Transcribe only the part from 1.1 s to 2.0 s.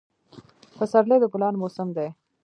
د ګلانو موسم